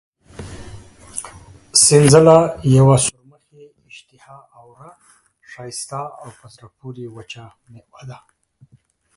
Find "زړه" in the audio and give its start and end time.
6.53-6.67